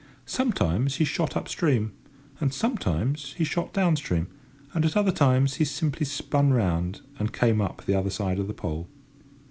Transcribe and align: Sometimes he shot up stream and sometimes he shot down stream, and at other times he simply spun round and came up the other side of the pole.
Sometimes 0.25 0.95
he 0.95 1.05
shot 1.05 1.37
up 1.37 1.47
stream 1.47 1.91
and 2.39 2.51
sometimes 2.51 3.33
he 3.37 3.43
shot 3.43 3.71
down 3.71 3.95
stream, 3.95 4.29
and 4.73 4.83
at 4.83 4.97
other 4.97 5.11
times 5.11 5.57
he 5.57 5.63
simply 5.63 6.07
spun 6.07 6.51
round 6.51 7.01
and 7.19 7.31
came 7.31 7.61
up 7.61 7.85
the 7.85 7.93
other 7.93 8.09
side 8.09 8.39
of 8.39 8.47
the 8.47 8.53
pole. 8.55 8.87